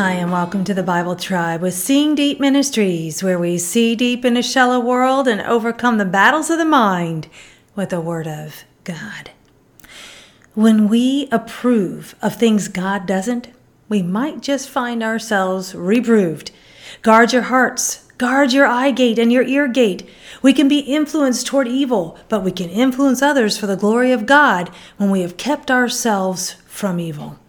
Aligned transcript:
Hi, 0.00 0.12
and 0.12 0.30
welcome 0.30 0.62
to 0.62 0.74
the 0.74 0.84
Bible 0.84 1.16
Tribe 1.16 1.60
with 1.60 1.74
Seeing 1.74 2.14
Deep 2.14 2.38
Ministries, 2.38 3.20
where 3.20 3.36
we 3.36 3.58
see 3.58 3.96
deep 3.96 4.24
in 4.24 4.36
a 4.36 4.44
shallow 4.44 4.78
world 4.78 5.26
and 5.26 5.40
overcome 5.40 5.98
the 5.98 6.04
battles 6.04 6.50
of 6.50 6.58
the 6.58 6.64
mind 6.64 7.26
with 7.74 7.88
the 7.88 8.00
Word 8.00 8.28
of 8.28 8.62
God. 8.84 9.32
When 10.54 10.86
we 10.88 11.26
approve 11.32 12.14
of 12.22 12.36
things 12.36 12.68
God 12.68 13.06
doesn't, 13.06 13.48
we 13.88 14.00
might 14.00 14.40
just 14.40 14.68
find 14.68 15.02
ourselves 15.02 15.74
reproved. 15.74 16.52
Guard 17.02 17.32
your 17.32 17.42
hearts, 17.42 18.04
guard 18.18 18.52
your 18.52 18.68
eye 18.68 18.92
gate 18.92 19.18
and 19.18 19.32
your 19.32 19.42
ear 19.42 19.66
gate. 19.66 20.08
We 20.42 20.52
can 20.52 20.68
be 20.68 20.78
influenced 20.78 21.48
toward 21.48 21.66
evil, 21.66 22.16
but 22.28 22.44
we 22.44 22.52
can 22.52 22.70
influence 22.70 23.20
others 23.20 23.58
for 23.58 23.66
the 23.66 23.74
glory 23.74 24.12
of 24.12 24.26
God 24.26 24.70
when 24.96 25.10
we 25.10 25.22
have 25.22 25.36
kept 25.36 25.72
ourselves 25.72 26.52
from 26.68 27.00
evil. 27.00 27.40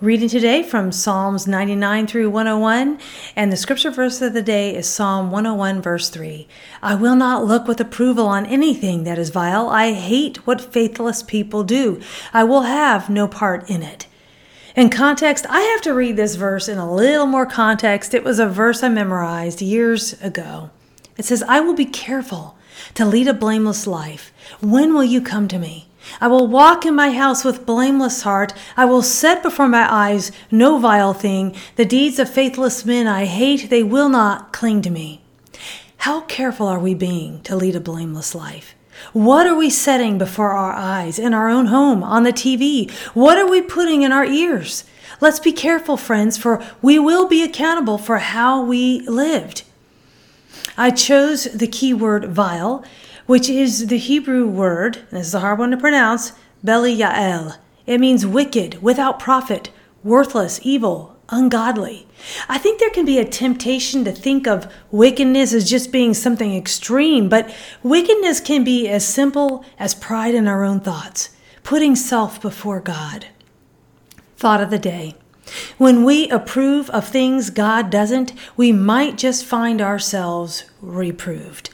Reading 0.00 0.28
today 0.28 0.62
from 0.62 0.92
Psalms 0.92 1.48
99 1.48 2.06
through 2.06 2.30
101, 2.30 3.00
and 3.34 3.50
the 3.50 3.56
scripture 3.56 3.90
verse 3.90 4.22
of 4.22 4.32
the 4.32 4.40
day 4.40 4.76
is 4.76 4.86
Psalm 4.86 5.32
101, 5.32 5.82
verse 5.82 6.08
3. 6.08 6.46
I 6.80 6.94
will 6.94 7.16
not 7.16 7.44
look 7.44 7.66
with 7.66 7.80
approval 7.80 8.28
on 8.28 8.46
anything 8.46 9.02
that 9.02 9.18
is 9.18 9.30
vile. 9.30 9.68
I 9.68 9.94
hate 9.94 10.46
what 10.46 10.60
faithless 10.60 11.24
people 11.24 11.64
do. 11.64 12.00
I 12.32 12.44
will 12.44 12.62
have 12.62 13.10
no 13.10 13.26
part 13.26 13.68
in 13.68 13.82
it. 13.82 14.06
In 14.76 14.88
context, 14.88 15.46
I 15.50 15.62
have 15.62 15.80
to 15.80 15.94
read 15.94 16.14
this 16.14 16.36
verse 16.36 16.68
in 16.68 16.78
a 16.78 16.88
little 16.88 17.26
more 17.26 17.44
context. 17.44 18.14
It 18.14 18.22
was 18.22 18.38
a 18.38 18.46
verse 18.46 18.84
I 18.84 18.90
memorized 18.90 19.60
years 19.60 20.12
ago. 20.22 20.70
It 21.16 21.24
says, 21.24 21.42
I 21.42 21.58
will 21.58 21.74
be 21.74 21.84
careful 21.84 22.56
to 22.94 23.04
lead 23.04 23.26
a 23.26 23.34
blameless 23.34 23.84
life. 23.84 24.32
When 24.60 24.94
will 24.94 25.02
you 25.02 25.20
come 25.20 25.48
to 25.48 25.58
me? 25.58 25.87
I 26.20 26.28
will 26.28 26.46
walk 26.46 26.86
in 26.86 26.94
my 26.94 27.12
house 27.12 27.44
with 27.44 27.66
blameless 27.66 28.22
heart. 28.22 28.52
I 28.76 28.84
will 28.84 29.02
set 29.02 29.42
before 29.42 29.68
my 29.68 29.86
eyes 29.92 30.32
no 30.50 30.78
vile 30.78 31.12
thing. 31.12 31.54
The 31.76 31.84
deeds 31.84 32.18
of 32.18 32.28
faithless 32.28 32.84
men 32.84 33.06
I 33.06 33.24
hate, 33.24 33.70
they 33.70 33.82
will 33.82 34.08
not 34.08 34.52
cling 34.52 34.82
to 34.82 34.90
me. 34.90 35.22
How 35.98 36.22
careful 36.22 36.66
are 36.66 36.78
we 36.78 36.94
being 36.94 37.42
to 37.42 37.56
lead 37.56 37.76
a 37.76 37.80
blameless 37.80 38.34
life? 38.34 38.74
What 39.12 39.46
are 39.46 39.54
we 39.54 39.70
setting 39.70 40.18
before 40.18 40.52
our 40.52 40.72
eyes 40.72 41.18
in 41.18 41.34
our 41.34 41.48
own 41.48 41.66
home, 41.66 42.02
on 42.02 42.24
the 42.24 42.32
TV? 42.32 42.90
What 43.14 43.38
are 43.38 43.48
we 43.48 43.62
putting 43.62 44.02
in 44.02 44.12
our 44.12 44.24
ears? 44.24 44.84
Let's 45.20 45.40
be 45.40 45.52
careful, 45.52 45.96
friends, 45.96 46.36
for 46.36 46.62
we 46.82 46.98
will 46.98 47.26
be 47.26 47.42
accountable 47.42 47.98
for 47.98 48.18
how 48.18 48.62
we 48.62 49.00
lived. 49.00 49.64
I 50.76 50.90
chose 50.90 51.44
the 51.44 51.66
keyword 51.66 52.26
vile 52.26 52.84
which 53.28 53.50
is 53.50 53.88
the 53.88 53.98
Hebrew 53.98 54.46
word, 54.46 55.00
this 55.10 55.26
is 55.26 55.34
a 55.34 55.40
hard 55.40 55.58
one 55.58 55.70
to 55.72 55.76
pronounce, 55.76 56.32
Belial. 56.64 57.56
It 57.86 58.00
means 58.00 58.24
wicked, 58.24 58.80
without 58.80 59.18
profit, 59.18 59.68
worthless, 60.02 60.58
evil, 60.62 61.14
ungodly. 61.28 62.06
I 62.48 62.56
think 62.56 62.80
there 62.80 62.88
can 62.88 63.04
be 63.04 63.18
a 63.18 63.26
temptation 63.26 64.02
to 64.06 64.12
think 64.12 64.46
of 64.46 64.72
wickedness 64.90 65.52
as 65.52 65.68
just 65.68 65.92
being 65.92 66.14
something 66.14 66.56
extreme, 66.56 67.28
but 67.28 67.54
wickedness 67.82 68.40
can 68.40 68.64
be 68.64 68.88
as 68.88 69.06
simple 69.06 69.62
as 69.78 69.94
pride 69.94 70.34
in 70.34 70.48
our 70.48 70.64
own 70.64 70.80
thoughts, 70.80 71.28
putting 71.62 71.96
self 71.96 72.40
before 72.40 72.80
God. 72.80 73.26
Thought 74.38 74.62
of 74.62 74.70
the 74.70 74.78
day. 74.78 75.16
When 75.76 76.02
we 76.02 76.30
approve 76.30 76.88
of 76.88 77.06
things 77.06 77.50
God 77.50 77.90
doesn't, 77.90 78.32
we 78.56 78.72
might 78.72 79.18
just 79.18 79.44
find 79.44 79.82
ourselves 79.82 80.64
reproved. 80.80 81.68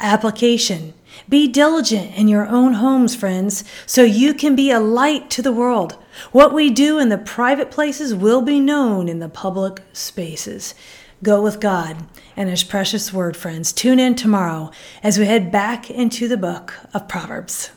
Application 0.00 0.94
Be 1.28 1.48
diligent 1.48 2.14
in 2.16 2.28
your 2.28 2.46
own 2.46 2.74
homes, 2.74 3.16
friends, 3.16 3.64
so 3.86 4.02
you 4.02 4.34
can 4.34 4.54
be 4.54 4.70
a 4.70 4.80
light 4.80 5.30
to 5.30 5.42
the 5.42 5.52
world. 5.52 5.96
What 6.32 6.54
we 6.54 6.70
do 6.70 6.98
in 6.98 7.08
the 7.08 7.18
private 7.18 7.70
places 7.70 8.14
will 8.14 8.42
be 8.42 8.60
known 8.60 9.08
in 9.08 9.18
the 9.18 9.28
public 9.28 9.82
spaces. 9.92 10.74
Go 11.22 11.42
with 11.42 11.60
God 11.60 11.96
and 12.36 12.48
His 12.48 12.62
precious 12.62 13.12
word, 13.12 13.36
friends. 13.36 13.72
Tune 13.72 13.98
in 13.98 14.14
tomorrow 14.14 14.70
as 15.02 15.18
we 15.18 15.26
head 15.26 15.50
back 15.50 15.90
into 15.90 16.28
the 16.28 16.36
book 16.36 16.74
of 16.94 17.08
Proverbs. 17.08 17.70